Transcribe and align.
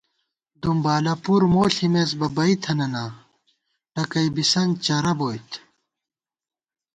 دُمبالہ 0.61 1.13
پُر 1.23 1.41
مو 1.51 1.63
ݪِمېس 1.73 2.11
بہ 2.19 2.27
بئ 2.35 2.53
تھنَنا، 2.63 3.03
ٹکَئ 3.93 4.27
بِسنت 4.35 4.73
چرَہ 4.85 5.13
بوئیت 5.19 5.49